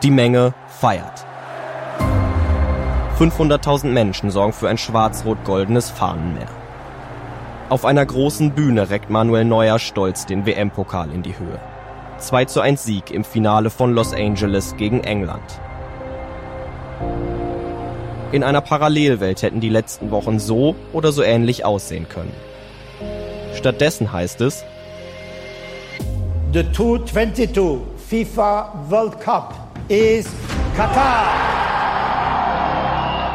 Die 0.05 0.13
Menge 0.13 0.55
feiert. 0.69 1.27
500.000 3.19 3.89
Menschen 3.89 4.31
sorgen 4.31 4.53
für 4.53 4.69
ein 4.69 4.79
schwarz-rot-goldenes 4.79 5.91
Fahnenmeer. 5.91 6.47
Auf 7.69 7.85
einer 7.85 8.07
großen 8.07 8.53
Bühne 8.53 8.89
reckt 8.89 9.11
Manuel 9.11 9.47
Neuer 9.47 9.81
stolz 9.81 10.27
den 10.27 10.47
WM-Pokal 10.47 11.11
in 11.11 11.25
die 11.25 11.37
Höhe. 11.37 11.59
2 12.19 12.45
zu 12.45 12.61
1 12.61 12.85
Sieg 12.85 13.11
im 13.11 13.25
Finale 13.25 13.71
von 13.71 13.93
Los 13.93 14.15
Angeles 14.15 14.77
gegen 14.77 15.03
England. 15.03 15.61
In 18.33 18.43
einer 18.43 18.61
Parallelwelt 18.61 19.43
hätten 19.43 19.61
die 19.61 19.69
letzten 19.69 20.11
Wochen 20.11 20.41
so 20.41 20.75
oder 20.93 21.13
so 21.13 21.23
ähnlich 21.23 21.65
aussehen 21.65 22.09
können. 22.09 22.33
Stattdessen 23.55 24.13
heißt 24.13 24.41
es, 24.41 24.65
The 26.53 26.65
2022 26.73 27.81
FIFA 28.09 28.87
World 28.89 29.21
Cup 29.21 29.55
is 29.89 30.27
Qatar. 30.77 31.27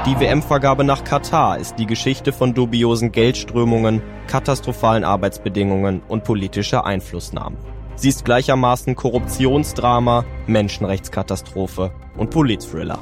Die 0.05 0.19
WM-Vergabe 0.19 0.83
nach 0.83 1.03
Katar 1.03 1.59
ist 1.59 1.75
die 1.77 1.85
Geschichte 1.85 2.33
von 2.33 2.53
dubiosen 2.53 3.11
Geldströmungen, 3.11 4.01
katastrophalen 4.27 5.03
Arbeitsbedingungen 5.03 6.01
und 6.07 6.23
politischer 6.23 6.85
Einflussnahme. 6.85 7.55
Sie 7.95 8.09
ist 8.09 8.25
gleichermaßen 8.25 8.95
Korruptionsdrama, 8.95 10.25
Menschenrechtskatastrophe 10.47 11.91
und 12.17 12.31
Politthriller. 12.31 12.99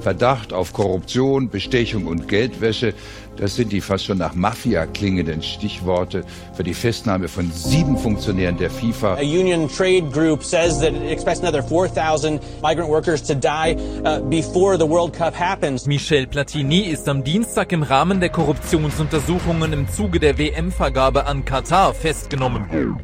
Verdacht 0.00 0.52
auf 0.52 0.72
Korruption, 0.72 1.50
Bestechung 1.50 2.06
und 2.06 2.28
Geldwäsche. 2.28 2.94
Das 3.36 3.56
sind 3.56 3.72
die 3.72 3.80
fast 3.80 4.04
schon 4.04 4.18
nach 4.18 4.34
Mafia 4.34 4.86
klingenden 4.86 5.42
Stichworte 5.42 6.24
für 6.54 6.62
die 6.62 6.74
Festnahme 6.74 7.28
von 7.28 7.50
sieben 7.52 7.96
Funktionären 7.96 8.58
der 8.58 8.70
FIFA. 8.70 9.14
A 9.14 9.20
union 9.20 9.68
trade 9.68 10.10
group 10.10 10.42
says 10.42 10.78
that 10.80 10.92
it 10.92 11.10
expects 11.10 11.40
another 11.40 11.62
4,000 11.62 12.40
migrant 12.62 12.88
workers 12.88 13.22
to 13.22 13.34
die 13.34 13.76
uh, 14.04 14.20
before 14.28 14.76
the 14.76 14.88
World 14.88 15.12
Cup 15.12 15.38
happens. 15.38 15.86
Michel 15.86 16.26
Platini 16.26 16.80
ist 16.80 17.08
am 17.08 17.24
Dienstag 17.24 17.72
im 17.72 17.82
Rahmen 17.82 18.20
der 18.20 18.28
Korruptionsuntersuchungen 18.30 19.72
im 19.72 19.88
Zuge 19.88 20.20
der 20.20 20.36
WM-Vergabe 20.36 21.26
an 21.26 21.44
Katar 21.44 21.94
festgenommen. 21.94 23.00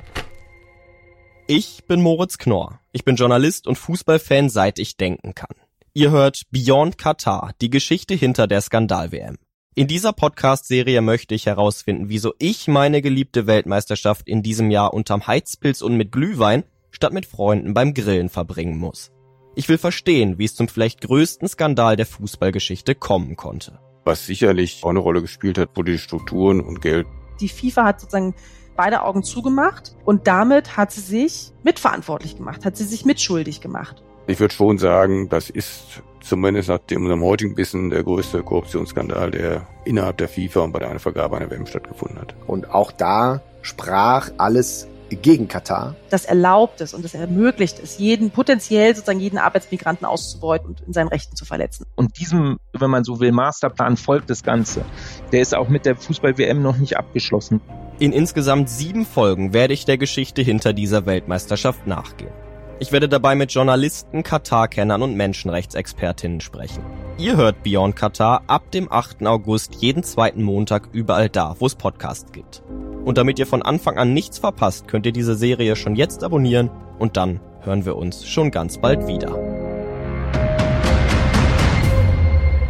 Ich 1.47 1.85
bin 1.87 2.03
Moritz 2.03 2.39
Knorr. 2.39 2.81
Ich 2.93 3.05
bin 3.05 3.17
Journalist 3.17 3.67
und 3.67 3.77
Fußballfan, 3.77 4.49
seit 4.49 4.79
ich 4.79 4.97
denken 4.97 5.35
kann. 5.35 5.55
Ihr 5.97 6.11
hört 6.11 6.43
Beyond 6.51 6.99
Qatar, 6.99 7.53
die 7.63 7.71
Geschichte 7.71 8.13
hinter 8.13 8.47
der 8.47 8.61
Skandal-WM. 8.61 9.39
In 9.75 9.87
dieser 9.87 10.13
Podcast-Serie 10.13 11.01
möchte 11.01 11.35
ich 11.35 11.47
herausfinden, 11.47 12.11
wieso 12.11 12.35
ich 12.39 12.69
meine 12.69 13.01
geliebte 13.01 13.47
Weltmeisterschaft 13.47 14.29
in 14.29 14.43
diesem 14.43 14.71
Jahr 14.71 14.93
unterm 14.93 15.27
Heizpilz 15.27 15.81
und 15.81 15.97
mit 15.97 16.13
Glühwein 16.13 16.65
statt 16.91 17.15
mit 17.15 17.25
Freunden 17.25 17.73
beim 17.73 17.95
Grillen 17.95 18.29
verbringen 18.29 18.77
muss. 18.77 19.11
Ich 19.55 19.71
will 19.71 19.79
verstehen, 19.79 20.37
wie 20.37 20.45
es 20.45 20.55
zum 20.55 20.69
vielleicht 20.69 21.01
größten 21.01 21.49
Skandal 21.49 21.97
der 21.97 22.05
Fußballgeschichte 22.05 22.95
kommen 22.95 23.37
konnte. 23.37 23.79
Was 24.05 24.27
sicherlich 24.27 24.81
auch 24.83 24.91
eine 24.91 24.99
Rolle 24.99 25.23
gespielt 25.23 25.57
hat, 25.57 25.79
wurde 25.79 25.93
die 25.93 25.99
Strukturen 25.99 26.61
und 26.61 26.83
Geld. 26.83 27.07
Die 27.41 27.49
FIFA 27.49 27.85
hat 27.87 28.01
sozusagen 28.03 28.35
beide 28.77 29.01
Augen 29.01 29.23
zugemacht 29.23 29.97
und 30.05 30.27
damit 30.27 30.77
hat 30.77 30.93
sie 30.93 31.01
sich 31.01 31.53
mitverantwortlich 31.63 32.37
gemacht, 32.37 32.67
hat 32.67 32.77
sie 32.77 32.85
sich 32.85 33.07
mitschuldig 33.07 33.63
gemacht. 33.63 34.03
Ich 34.29 34.41
würde 34.41 34.53
schon 34.53 34.79
sagen, 34.79 35.29
das 35.29 35.51
ist 35.51 36.03
zumindest 36.21 36.69
nach 36.69 36.79
dem, 36.79 37.03
unserem 37.03 37.23
heutigen 37.23 37.57
Wissen 37.57 37.91
der 37.91 38.03
größte 38.03 38.43
Korruptionsskandal, 38.43 39.31
der 39.31 39.67
innerhalb 39.85 40.17
der 40.17 40.29
FIFA 40.29 40.61
und 40.63 40.73
bei 40.73 40.81
der 40.81 40.99
Vergabe 40.99 41.37
einer 41.37 41.49
WM 41.51 41.67
stattgefunden 41.67 42.19
hat. 42.21 42.35
Und 42.49 42.71
auch 42.71 42.91
da 42.91 43.41
sprach 43.63 44.31
alles 44.37 44.89
gegen 45.11 45.47
Katar. 45.47 45.95
Das 46.11 46.25
erlaubt 46.25 46.81
es 46.81 46.93
und 46.93 47.05
das 47.05 47.15
ermöglicht 47.15 47.79
es, 47.81 47.99
jeden 47.99 48.33
potenziell 48.33 48.97
sozusagen 48.97 49.21
jeden 49.21 49.39
Arbeitsmigranten 49.39 50.05
auszubeuten 50.05 50.71
und 50.71 50.81
in 50.81 50.93
seinen 50.93 51.09
Rechten 51.09 51.37
zu 51.37 51.45
verletzen. 51.45 51.87
Und 51.95 52.19
diesem, 52.19 52.59
wenn 52.73 52.91
man 52.91 53.05
so 53.05 53.21
will, 53.21 53.31
Masterplan 53.31 53.97
folgt 53.97 54.29
das 54.31 54.43
Ganze. 54.43 54.85
Der 55.31 55.41
ist 55.41 55.55
auch 55.55 55.69
mit 55.69 55.87
der 55.87 55.95
Fußball-WM 55.95 56.61
noch 56.61 56.79
nicht 56.79 56.97
abgeschlossen. 56.97 57.61
In 58.01 58.13
insgesamt 58.13 58.69
sieben 58.69 59.07
Folgen 59.07 59.53
werde 59.53 59.75
ich 59.75 59.85
der 59.85 59.99
Geschichte 59.99 60.43
hinter 60.43 60.73
dieser 60.73 61.07
Weltmeisterschaft 61.07 61.87
nachgehen. 61.87 62.33
Ich 62.79 62.93
werde 62.93 63.09
dabei 63.09 63.35
mit 63.35 63.53
Journalisten, 63.53 64.23
Katar-Kennern 64.23 65.03
und 65.03 65.17
Menschenrechtsexpertinnen 65.17 66.43
sprechen. 66.43 66.85
Ihr 67.17 67.37
hört 67.37 67.63
Beyond 67.63 67.97
Katar 67.97 68.43
ab 68.49 68.71
dem 68.71 68.93
8. 68.93 69.27
August 69.27 69.77
jeden 69.77 70.03
zweiten 70.03 70.43
Montag 70.43 70.91
überall 70.93 71.31
da, 71.31 71.57
wo 71.59 71.65
es 71.65 71.75
Podcasts 71.75 72.33
gibt. 72.33 72.63
Und 73.05 73.17
damit 73.17 73.39
ihr 73.39 73.47
von 73.47 73.63
Anfang 73.63 73.97
an 73.97 74.13
nichts 74.13 74.39
verpasst, 74.39 74.89
könnt 74.89 75.07
ihr 75.07 75.13
diese 75.13 75.37
Serie 75.37 75.75
schon 75.75 75.97
jetzt 75.97 76.23
abonnieren 76.23 76.71
und 76.99 77.17
dann 77.17 77.41
hören 77.63 77.87
wir 77.87 77.97
uns 77.97 78.29
schon 78.29 78.51
ganz 78.51 78.79
bald 78.79 79.07
wieder. 79.07 79.31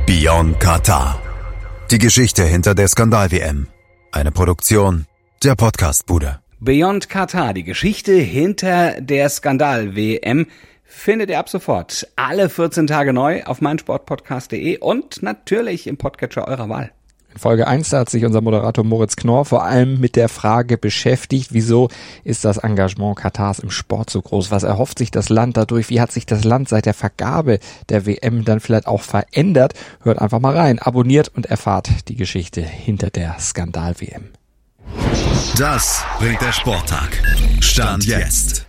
Beyond 0.07 0.61
Katar. 0.61 1.21
Die 1.91 1.99
Geschichte 1.99 2.45
hinter 2.45 2.77
der 2.77 2.87
Skandal-WM. 2.87 3.67
Eine 4.13 4.31
Produktion 4.31 5.07
der 5.43 5.57
Podcastbude. 5.57 6.46
Beyond 6.67 7.09
Katar, 7.09 7.55
die 7.55 7.63
Geschichte 7.63 8.15
hinter 8.15 9.01
der 9.01 9.29
Skandal-WM, 9.29 10.49
findet 10.83 11.31
ihr 11.31 11.39
ab 11.39 11.49
sofort 11.49 12.09
alle 12.17 12.49
14 12.49 12.89
Tage 12.89 13.13
neu 13.13 13.45
auf 13.45 13.61
meinsportpodcast.de 13.61 14.79
und 14.79 15.23
natürlich 15.23 15.87
im 15.87 15.97
Podcatcher 15.97 16.49
eurer 16.49 16.69
Wahl. 16.69 16.91
In 17.33 17.39
Folge 17.39 17.69
1 17.69 17.93
hat 17.93 18.11
sich 18.11 18.25
unser 18.25 18.41
Moderator 18.41 18.83
Moritz 18.83 19.15
Knorr 19.15 19.45
vor 19.45 19.63
allem 19.63 20.01
mit 20.01 20.17
der 20.17 20.29
Frage 20.29 20.77
beschäftigt, 20.77 21.53
wieso 21.53 21.89
ist 22.25 22.45
das 22.45 22.59
Engagement 22.59 23.15
Katars 23.15 23.61
im 23.61 23.71
Sport 23.71 24.11
so 24.11 24.21
groß? 24.21 24.51
Was 24.51 24.65
erhofft 24.65 24.99
sich 24.99 25.13
das 25.13 25.29
Land 25.29 25.57
dadurch? 25.57 25.89
Wie 25.89 26.01
hat 26.01 26.11
sich 26.11 26.27
das 26.27 26.43
Land 26.43 26.69
seit 26.69 26.87
der 26.87 26.95
Vergabe 26.95 27.61
der 27.91 28.07
WM 28.07 28.45
dann 28.45 28.59
vielleicht 28.59 28.89
auch 28.89 29.03
verändert? 29.03 29.75
Hört 30.03 30.21
einfach 30.21 30.41
mal 30.41 30.57
rein, 30.57 30.81
abonniert 30.81 31.29
und 31.29 31.47
erfahrt 31.47 32.09
die 32.09 32.17
Geschichte 32.17 32.61
hinter 32.61 33.11
der 33.11 33.39
Skandal-WM. 33.39 34.31
Das 35.55 36.05
bringt 36.19 36.43
der 36.43 36.53
Sporttag. 36.53 37.23
Stand 37.61 38.05
jetzt. 38.05 38.67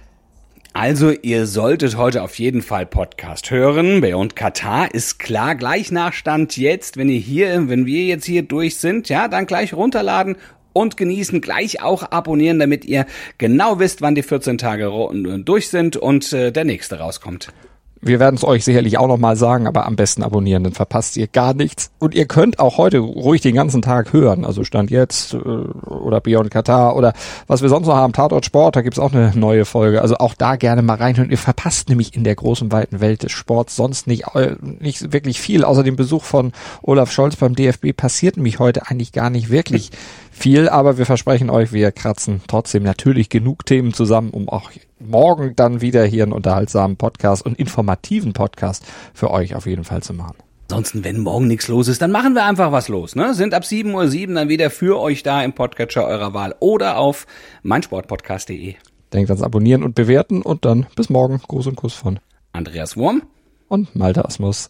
Also, 0.71 1.11
ihr 1.11 1.45
solltet 1.45 1.97
heute 1.97 2.23
auf 2.23 2.39
jeden 2.39 2.61
Fall 2.61 2.85
Podcast 2.85 3.51
hören. 3.51 3.99
Beyond 3.99 4.37
Katar 4.37 4.93
ist 4.93 5.19
klar, 5.19 5.55
gleich 5.55 5.91
nach 5.91 6.13
Stand 6.13 6.55
jetzt, 6.55 6.95
wenn 6.95 7.09
ihr 7.09 7.19
hier, 7.19 7.67
wenn 7.67 7.85
wir 7.85 8.05
jetzt 8.05 8.23
hier 8.23 8.43
durch 8.43 8.77
sind, 8.77 9.09
ja, 9.09 9.27
dann 9.27 9.47
gleich 9.47 9.73
runterladen 9.73 10.37
und 10.71 10.95
genießen, 10.95 11.41
gleich 11.41 11.81
auch 11.81 12.11
abonnieren, 12.11 12.59
damit 12.59 12.85
ihr 12.85 13.05
genau 13.37 13.79
wisst, 13.79 14.01
wann 14.01 14.15
die 14.15 14.23
14 14.23 14.57
Tage 14.57 14.89
durch 15.43 15.67
sind 15.67 15.97
und 15.97 16.31
äh, 16.31 16.53
der 16.53 16.63
nächste 16.63 16.99
rauskommt. 16.99 17.51
Wir 18.01 18.19
werden 18.19 18.35
es 18.35 18.43
euch 18.43 18.63
sicherlich 18.63 18.97
auch 18.97 19.07
nochmal 19.07 19.35
sagen, 19.35 19.67
aber 19.67 19.85
am 19.85 19.95
besten 19.95 20.23
abonnieren, 20.23 20.63
dann 20.63 20.73
verpasst 20.73 21.17
ihr 21.17 21.27
gar 21.27 21.53
nichts. 21.53 21.91
Und 21.99 22.13
ihr 22.13 22.25
könnt 22.25 22.59
auch 22.59 22.77
heute 22.77 22.99
ruhig 22.99 23.41
den 23.41 23.55
ganzen 23.55 23.81
Tag 23.81 24.13
hören. 24.13 24.45
Also 24.45 24.63
Stand 24.63 24.91
jetzt 24.91 25.33
äh, 25.33 25.37
oder 25.37 26.21
Beyond 26.21 26.51
Qatar 26.51 26.95
oder 26.95 27.13
was 27.47 27.61
wir 27.61 27.69
sonst 27.69 27.87
noch 27.87 27.95
haben, 27.95 28.13
Tatort 28.13 28.45
Sport, 28.45 28.75
da 28.75 28.81
gibt's 28.81 28.99
auch 28.99 29.13
eine 29.13 29.31
neue 29.35 29.65
Folge. 29.65 30.01
Also 30.01 30.17
auch 30.17 30.33
da 30.35 30.55
gerne 30.55 30.81
mal 30.81 30.97
reinhören. 30.97 31.31
Ihr 31.31 31.37
verpasst 31.37 31.89
nämlich 31.89 32.15
in 32.15 32.23
der 32.23 32.35
großen, 32.35 32.71
weiten 32.71 32.99
Welt 32.99 33.23
des 33.23 33.31
Sports 33.31 33.75
sonst 33.75 34.07
nicht, 34.07 34.35
äh, 34.35 34.55
nicht 34.61 35.11
wirklich 35.11 35.41
viel. 35.41 35.63
Außer 35.63 35.83
dem 35.83 35.95
Besuch 35.95 36.23
von 36.23 36.51
Olaf 36.81 37.11
Scholz 37.11 37.35
beim 37.35 37.55
DFB 37.55 37.93
passiert 37.95 38.37
nämlich 38.37 38.59
heute 38.59 38.87
eigentlich 38.87 39.11
gar 39.11 39.29
nicht 39.29 39.49
wirklich 39.49 39.91
viel, 40.37 40.69
aber 40.69 40.97
wir 40.97 41.05
versprechen 41.05 41.49
euch, 41.49 41.73
wir 41.73 41.91
kratzen 41.91 42.41
trotzdem 42.47 42.83
natürlich 42.83 43.29
genug 43.29 43.65
Themen 43.65 43.93
zusammen, 43.93 44.29
um 44.29 44.49
auch 44.49 44.71
morgen 44.99 45.55
dann 45.55 45.81
wieder 45.81 46.05
hier 46.05 46.23
einen 46.23 46.33
unterhaltsamen 46.33 46.97
Podcast 46.97 47.45
und 47.45 47.59
informativen 47.59 48.33
Podcast 48.33 48.85
für 49.13 49.31
euch 49.31 49.55
auf 49.55 49.65
jeden 49.65 49.83
Fall 49.83 50.01
zu 50.03 50.13
machen. 50.13 50.37
Ansonsten, 50.69 51.03
wenn 51.03 51.19
morgen 51.19 51.47
nichts 51.47 51.69
los 51.69 51.87
ist, 51.87 52.01
dann 52.01 52.11
machen 52.11 52.33
wir 52.33 52.43
einfach 52.43 52.73
was 52.73 52.89
los. 52.89 53.15
Ne? 53.15 53.33
Sind 53.33 53.53
ab 53.53 53.63
7.07 53.63 54.27
Uhr 54.29 54.35
dann 54.35 54.49
wieder 54.49 54.69
für 54.69 54.99
euch 54.99 55.23
da 55.23 55.41
im 55.41 55.53
Podcatcher 55.53 56.05
eurer 56.05 56.33
Wahl 56.33 56.55
oder 56.59 56.97
auf 56.97 57.25
meinsportpodcast.de. 57.63 58.75
Denkt 59.13 59.29
ans 59.29 59.41
Abonnieren 59.41 59.83
und 59.83 59.95
Bewerten 59.95 60.41
und 60.41 60.65
dann 60.65 60.87
bis 60.95 61.09
morgen. 61.09 61.39
Gruß 61.47 61.67
und 61.67 61.77
Kuss 61.77 61.93
von 61.93 62.19
Andreas 62.51 62.97
Wurm 62.97 63.21
und 63.69 63.95
Malte 63.95 64.25
Asmus. 64.25 64.69